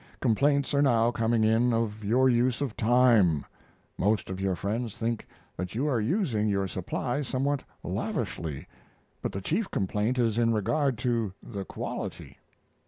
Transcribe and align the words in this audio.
Complaints 0.19 0.73
are 0.73 0.81
now 0.81 1.11
coming 1.11 1.43
in 1.43 1.71
of 1.73 2.03
your 2.03 2.27
use 2.27 2.59
of 2.59 2.75
time. 2.75 3.45
Most 3.99 4.31
of 4.31 4.41
your 4.41 4.55
friends 4.55 4.97
think 4.97 5.27
that 5.57 5.75
you 5.75 5.85
are 5.87 6.01
using 6.01 6.47
your 6.47 6.67
supply 6.67 7.21
somewhat 7.21 7.63
lavishly, 7.83 8.67
but 9.21 9.31
the 9.31 9.41
chief 9.41 9.69
complaint 9.69 10.17
is 10.17 10.39
in 10.39 10.51
regard 10.53 10.97
to 10.97 11.33
the 11.43 11.65
quality. 11.65 12.39